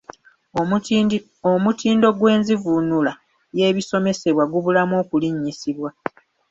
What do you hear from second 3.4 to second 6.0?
y’ebisomesebwa gubulamu okulinnyisibwa.